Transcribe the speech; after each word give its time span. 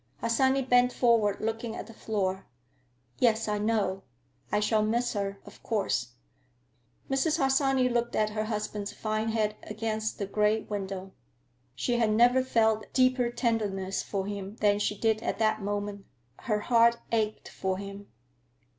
Harsanyi 0.19 0.63
bent 0.63 0.91
forward, 0.91 1.39
looking 1.41 1.75
at 1.75 1.85
the 1.85 1.93
floor. 1.93 2.47
"Yes, 3.19 3.47
I 3.47 3.59
know. 3.59 4.01
I 4.51 4.59
shall 4.59 4.81
miss 4.81 5.13
her, 5.13 5.37
of 5.45 5.61
course." 5.61 6.13
Mrs. 7.07 7.37
Harsanyi 7.37 7.87
looked 7.87 8.15
at 8.15 8.31
her 8.31 8.45
husband's 8.45 8.91
fine 8.91 9.29
head 9.29 9.55
against 9.61 10.17
the 10.17 10.25
gray 10.25 10.61
window. 10.61 11.11
She 11.75 11.97
had 11.99 12.09
never 12.09 12.43
felt 12.43 12.91
deeper 12.93 13.29
tenderness 13.29 14.01
for 14.01 14.25
him 14.25 14.55
than 14.55 14.79
she 14.79 14.97
did 14.97 15.21
at 15.21 15.37
that 15.37 15.61
moment. 15.61 16.07
Her 16.39 16.61
heart 16.61 16.97
ached 17.11 17.47
for 17.47 17.77
him. 17.77 18.07